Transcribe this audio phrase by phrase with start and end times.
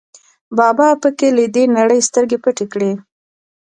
[0.57, 2.91] بابا په کې له دې نړۍ سترګې پټې کړې.